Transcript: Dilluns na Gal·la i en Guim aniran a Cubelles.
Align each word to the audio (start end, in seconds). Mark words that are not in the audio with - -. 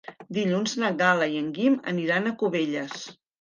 Dilluns 0.35 0.71
na 0.83 0.89
Gal·la 1.01 1.27
i 1.33 1.37
en 1.41 1.51
Guim 1.59 1.77
aniran 1.93 2.31
a 2.31 2.33
Cubelles. 2.41 2.99